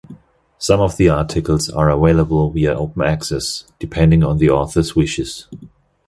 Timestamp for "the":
0.97-1.09, 4.39-4.49